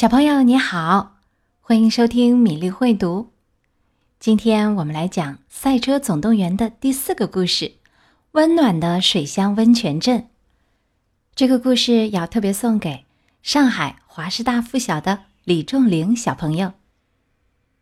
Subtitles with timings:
[0.00, 1.18] 小朋友你好，
[1.60, 3.34] 欢迎收听米粒会读。
[4.18, 7.66] 今天我们来讲《赛车总动员》的第四个故事
[8.30, 10.20] 《温暖的水乡温泉镇》。
[11.34, 13.04] 这个故事要特别送给
[13.42, 16.72] 上海华师大附小的李仲玲小朋友。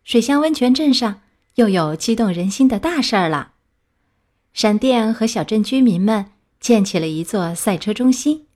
[0.02, 1.20] 水乡温泉镇上
[1.54, 3.52] 又有激动人心的大事儿了，
[4.52, 8.48] 闪电和小镇居民们建起了一座赛车中心，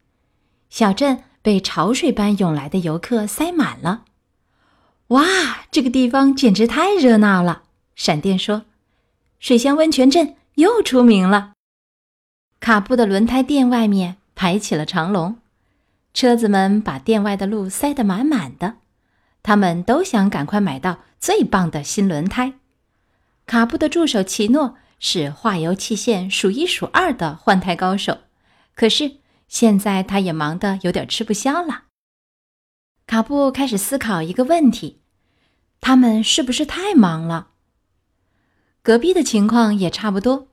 [0.69, 1.23] 小镇。
[1.43, 4.05] 被潮水般涌来的游客塞满了，
[5.09, 5.25] 哇！
[5.73, 7.65] 这个地方简直太热闹了。
[7.97, 8.63] 闪电说
[9.41, 11.55] ：“水乡温泉镇又出名了。”
[12.61, 15.39] 卡布的轮胎店外面排起了长龙，
[16.15, 18.77] 车子们把店外的路塞得满满的。
[19.43, 22.53] 他们都想赶快买到最棒的新轮胎。
[23.47, 28.19] 卡布的助手奇诺是化油器械数一数二的换胎高手，
[28.77, 29.17] 可是。
[29.53, 31.85] 现在他也忙得有点吃不消了。
[33.07, 35.03] 卡布开始思考一个问题：
[35.79, 37.49] 他们是不是太忙了？
[38.83, 40.49] 隔壁的情况也差不多，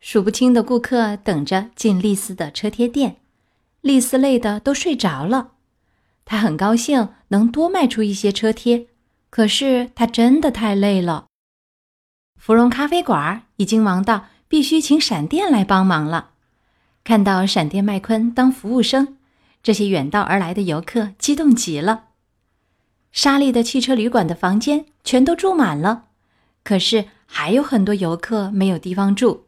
[0.00, 3.22] 数不清的顾客等着进丽丝的车贴店，
[3.80, 5.52] 丽丝累得都睡着了。
[6.26, 8.88] 他很高兴能多卖出一些车贴，
[9.30, 11.24] 可是他真的太累了。
[12.38, 16.32] 芙蓉咖啡馆已经忙到必须请闪电来帮忙了。
[17.06, 19.16] 看到闪电麦昆当服务生，
[19.62, 22.06] 这些远道而来的游客激动极了。
[23.12, 26.06] 沙利的汽车旅馆的房间全都住满了，
[26.64, 29.44] 可是还有很多游客没有地方住。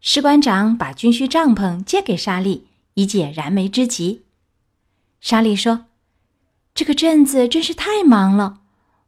[0.00, 4.22] 士官长把军需帐篷借给沙利，以解燃眉之急。
[5.20, 5.86] 沙利说
[6.72, 8.60] ：“这个镇子真是太忙了，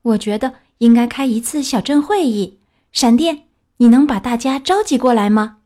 [0.03, 2.59] 我觉得应该开一次小镇会议。
[2.91, 3.45] 闪电，
[3.77, 5.59] 你能把大家召集过来吗？”“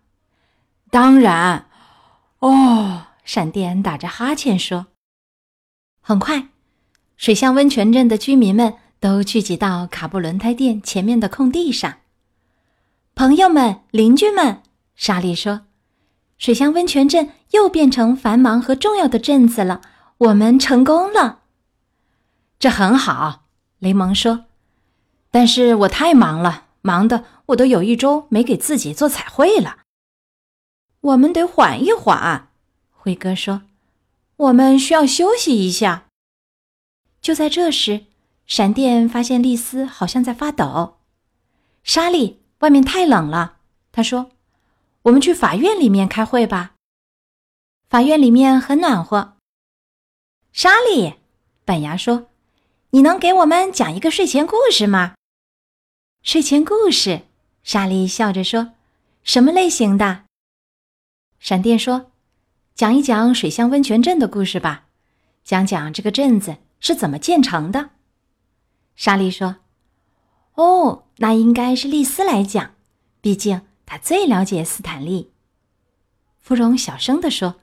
[0.92, 1.68] 当然。”
[2.42, 4.86] 哦，闪电打着哈欠说
[6.02, 6.48] ：“很快，
[7.16, 11.98] 水乡温泉镇的居民们都聚集到卡布轮胎店前面的空地上。
[13.14, 14.60] 朋友们、邻居们，
[14.96, 15.66] 莎莉说
[16.36, 19.80] ：‘水乡温泉镇又变成繁忙和重要的镇子了，
[20.18, 21.42] 我们成功了。’
[22.58, 23.44] 这很好。”
[23.78, 24.46] 雷蒙说
[25.30, 29.76] ：“但是我太忙了，忙的我都有一周没给自己做彩绘了。”
[31.02, 32.52] 我们得缓一缓，
[32.92, 33.62] 辉哥说
[34.36, 36.06] ：“我们需要休息一下。”
[37.20, 38.06] 就在这时，
[38.46, 40.98] 闪电发现丽丝好像在发抖。
[41.82, 43.58] 莎莉，外面太冷了，
[43.90, 44.30] 他说
[45.02, 46.74] ：“我们去法院里面开会吧。
[47.88, 49.36] 法院里面很暖和。”
[50.54, 51.14] 莎莉，
[51.64, 52.28] 板牙说
[52.90, 55.14] ：“你能给我们讲一个睡前故事吗？”
[56.22, 57.22] 睡前故事，
[57.64, 58.74] 莎莉笑着说
[59.24, 60.26] ：“什么类型的？”
[61.42, 62.12] 闪电说
[62.72, 64.84] ：“讲一讲水乡温泉镇的故事吧，
[65.42, 67.90] 讲讲这个镇子是怎么建成的。”
[68.94, 69.56] 莎莉说
[70.54, 72.76] ：“哦，那应该是丽丝来讲，
[73.20, 75.32] 毕竟她最了解斯坦利。”
[76.40, 77.56] 芙蓉小声地说：“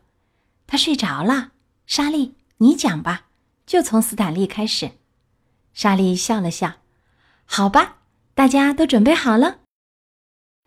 [0.67, 1.53] 他睡着了。”
[1.87, 3.27] 莎莉，你讲吧，
[3.65, 4.91] 就从斯坦利开始。
[5.73, 6.73] 莎莉笑了笑
[7.47, 7.99] ：“好吧，
[8.33, 9.59] 大家都准备好了。”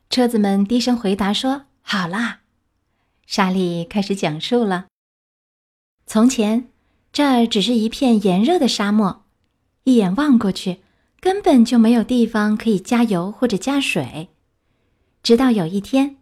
[0.09, 2.39] 车子们低声回答说：“好啦。”
[3.27, 4.87] 莎莉开始讲述了：
[6.07, 6.69] 从前，
[7.13, 9.25] 这儿只是一片炎热的沙漠，
[9.85, 10.81] 一眼望过去，
[11.21, 14.29] 根本就没有地方可以加油或者加水。
[15.23, 16.17] 直到有一天，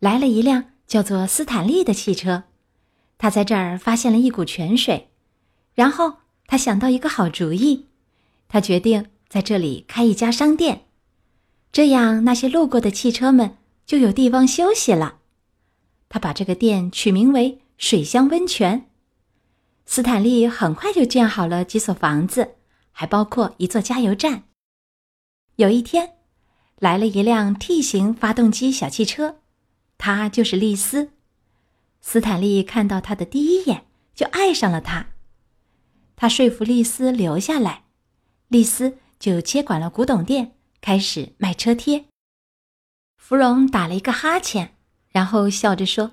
[0.00, 2.44] 来了一辆叫做斯坦利的汽车，
[3.18, 5.10] 他在这儿发现了一股泉水，
[5.74, 6.14] 然后
[6.46, 7.86] 他想到一个好主意，
[8.48, 10.86] 他决定在这里开一家商店，
[11.70, 15.17] 这样那些路过的汽车们就有地方休息了。
[16.08, 18.86] 他把这个店取名为“水乡温泉”。
[19.84, 22.56] 斯坦利很快就建好了几所房子，
[22.92, 24.44] 还包括一座加油站。
[25.56, 26.14] 有一天，
[26.78, 29.40] 来了一辆 T 型发动机小汽车，
[29.96, 31.10] 它就是丽丝。
[32.00, 35.08] 斯坦利看到他的第一眼就爱上了他。
[36.16, 37.84] 他说服丽丝留下来，
[38.48, 42.04] 丽丝就接管了古董店，开始卖车贴。
[43.16, 44.77] 芙蓉打了一个哈欠。
[45.18, 46.12] 然后笑着说：“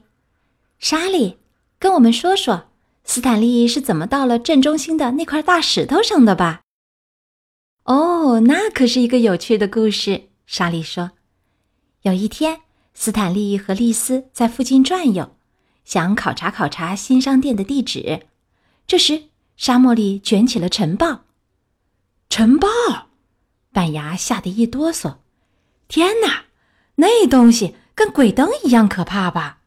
[0.79, 1.37] 莎莉，
[1.77, 2.71] 跟我们说说，
[3.03, 6.61] 斯坦利是怎么到了镇中心的那块大石头上的吧？”
[7.85, 10.29] 哦，那可是一个有趣的故事。
[10.47, 11.11] 莎莉说
[12.01, 12.61] ：“有一天，
[12.95, 15.35] 斯坦利和丽丝在附近转悠，
[15.83, 18.25] 想考察考察新商店的地址。
[18.87, 19.25] 这时，
[19.55, 21.25] 沙漠里卷起了尘暴。
[22.27, 22.67] 尘暴！
[23.71, 25.17] 板牙吓得一哆嗦。
[25.87, 26.45] 天哪，
[26.95, 29.61] 那东西！”跟鬼灯一样可怕吧？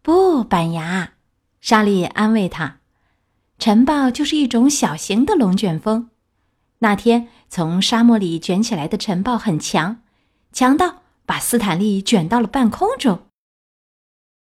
[0.00, 1.12] 不，板牙，
[1.60, 2.78] 莎莉安慰他。
[3.58, 6.10] 尘暴就是一种小型的龙卷风。
[6.78, 10.00] 那天从沙漠里卷起来的尘暴很强，
[10.52, 13.26] 强到把斯坦利卷到了半空中。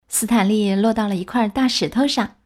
[0.08, 2.36] 斯坦利落到了一块大石头上，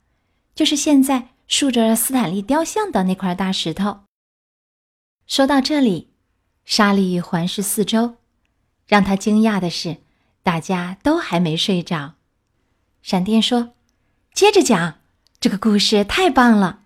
[0.55, 4.05] 就是现在竖着斯坦利雕像的那块大石头。
[5.27, 6.09] 说到这里，
[6.65, 8.15] 莎莉环视四周，
[8.87, 9.99] 让他惊讶的是，
[10.43, 12.15] 大家都还没睡着。
[13.03, 13.71] 闪电说
[14.35, 14.99] ：“接着讲，
[15.39, 16.81] 这个故事太棒了。”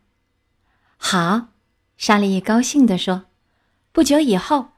[0.96, 1.48] 好，
[1.96, 3.24] 莎莉高兴地说
[3.92, 4.68] ：“不久以后，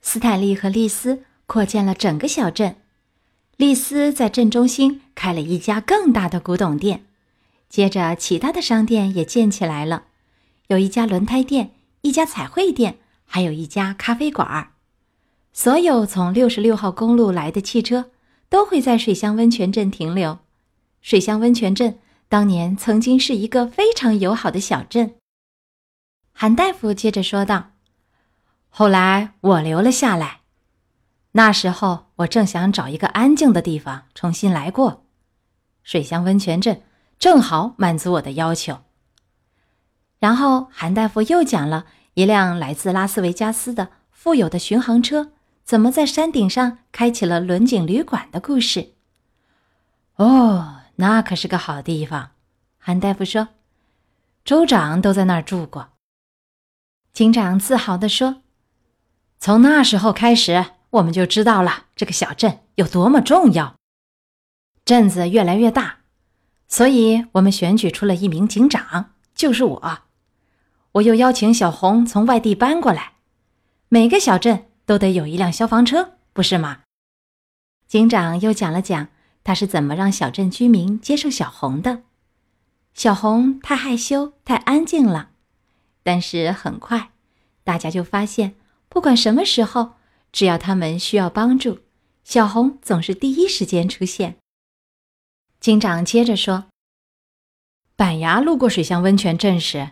[0.00, 2.76] 斯坦利和丽丝扩建了整个小镇。
[3.56, 7.04] 丽丝在镇中心开了一家更大的古董店，
[7.68, 10.04] 接着其他的商店也建起来了，
[10.68, 14.70] 有一家轮胎店，一家彩绘店，还有一家咖啡馆。
[15.52, 18.10] 所有从六十六号公路来的汽车
[18.48, 20.38] 都会在水乡温泉镇停留。”
[21.00, 21.98] 水乡温泉镇
[22.28, 25.14] 当年曾经是一个非常友好的小镇。
[26.32, 27.72] 韩大夫接着说道
[28.70, 30.40] ：“后来我留了下来，
[31.32, 35.04] 那时候我正想找一个安静的地方重新来过。
[35.82, 36.82] 水乡温泉镇
[37.18, 38.78] 正好满足我的要求。”
[40.18, 45.32] 然后韩大夫又讲了一辆来自拉斯维加斯的富有的巡航车
[45.64, 48.92] 怎么在山顶上开启了轮景旅馆的故事。
[50.16, 50.80] 哦。
[50.96, 52.30] 那可是个好地方，
[52.78, 53.48] 韩大夫说
[54.46, 55.88] ：“州长都在那儿住过。”
[57.12, 58.42] 警长自豪地说
[59.40, 63.74] ：“从那时候开始，我们就知道了这个小镇有多么重要。
[64.84, 65.96] 镇子越来越大，
[66.68, 69.98] 所以我们选举出了一名警长，就是我。
[70.92, 73.14] 我又邀请小红从外地搬过来。
[73.88, 76.82] 每个小镇都得有一辆消防车，不是吗？”
[77.86, 79.08] 警长又讲了讲。
[79.46, 82.04] 他是怎么让小镇居民接受小红的？
[82.94, 85.32] 小红太害羞、太安静了。
[86.02, 87.10] 但是很快，
[87.62, 88.54] 大家就发现，
[88.88, 89.96] 不管什么时候，
[90.32, 91.80] 只要他们需要帮助，
[92.24, 94.36] 小红总是第一时间出现。
[95.60, 96.64] 警长接着说
[97.96, 99.90] ：“板牙路过水乡温泉镇时，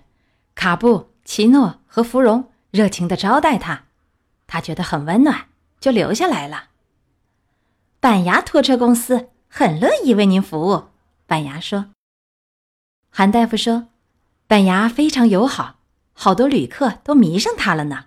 [0.54, 3.84] 卡布、奇诺和芙蓉热情地招待他，
[4.52, 5.46] 他觉得很温暖，
[5.80, 6.68] 就留下来了。”
[8.00, 9.30] 板牙拖车公司。
[9.54, 10.84] 很乐意为您服务，
[11.26, 11.90] 板牙说。
[13.10, 13.88] 韩大夫说
[14.48, 15.76] ：“板牙非常友好，
[16.14, 18.06] 好多旅客都迷上他了呢，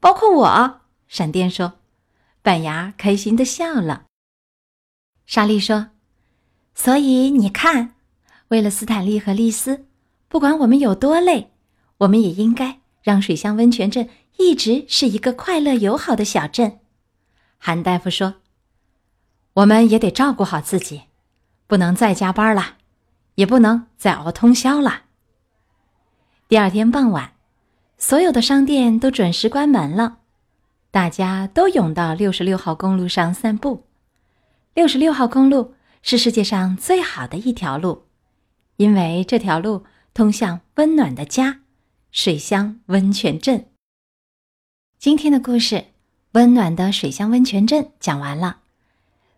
[0.00, 1.78] 包括我。”闪电说。
[2.42, 4.04] 板牙开心的笑了。
[5.24, 5.92] 莎莉说
[6.76, 7.94] ：“所以你看，
[8.48, 9.86] 为了斯坦利和丽丝，
[10.28, 11.52] 不管我们有多累，
[11.96, 16.80] 我们也应该让水乡温泉镇一直是一个快乐友好的小镇。”
[17.58, 18.36] 韩大夫说。
[19.54, 21.02] 我们也得照顾好自己，
[21.66, 22.76] 不能再加班了，
[23.34, 25.06] 也不能再熬通宵了。
[26.46, 27.32] 第二天傍晚，
[27.96, 30.18] 所有的商店都准时关门了，
[30.92, 33.88] 大家都涌到六十六号公路上散步。
[34.74, 38.04] 六十六号公路是世界上最好的一条路，
[38.76, 39.84] 因为这条路
[40.14, 41.62] 通向温暖的家——
[42.12, 43.66] 水乡温泉镇。
[44.98, 45.76] 今天的故事
[46.32, 48.62] 《温暖的水乡温泉镇》讲完了。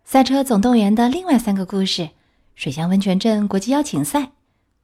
[0.03, 2.09] 赛车总动员的另外三个故事：
[2.55, 4.31] 水乡温泉镇国际邀请赛、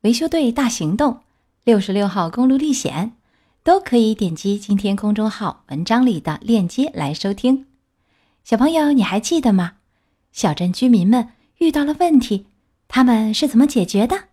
[0.02, 1.22] 维修队大行动、
[1.64, 3.14] 六十六号公路历险，
[3.64, 7.66] 都可以点击今天公众号文章里的链接来收听。
[8.44, 9.78] 小朋友，你还记得吗？
[10.32, 12.46] 小镇居民们遇到了问题，
[12.88, 14.26] 他们是怎么解决的？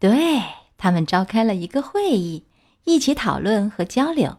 [0.00, 0.42] 对
[0.76, 2.42] 他们召开了一个会议，
[2.82, 4.38] 一起讨论和交流。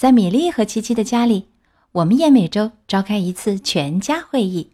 [0.00, 1.50] 在米莉和琪琪的家里。
[1.92, 4.70] 我们也每周召开一次全家会议，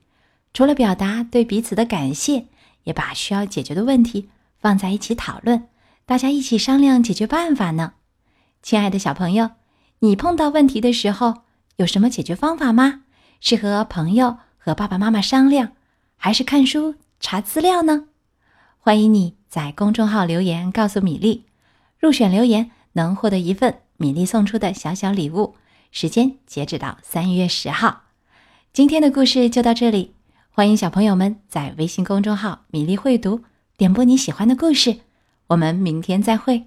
[0.53, 2.47] 除了表达对彼此的感谢，
[2.85, 4.29] 也把需要解决的问题
[4.61, 5.67] 放在一起讨论，
[6.05, 7.95] 大家一起商量解决办法呢。
[8.63, 9.51] 亲爱的小朋友，
[9.99, 11.39] 你碰到问题的时候
[11.75, 13.03] 有什么解决方法吗？
[13.41, 15.73] 是和朋友、和爸爸妈妈商量，
[16.17, 18.05] 还是看书查资料呢？
[18.79, 21.47] 欢迎你在公众号留言告诉米粒，
[21.99, 25.57] 入选留言能获得一份米粒送出的小小礼物。
[25.91, 28.03] 时间截止到三月十号，
[28.73, 30.15] 今天的故事就到这里。
[30.51, 33.43] 欢迎小朋友们在微信公众号“米粒会读”
[33.77, 34.99] 点播你喜欢的故事。
[35.49, 36.67] 我们明天再会。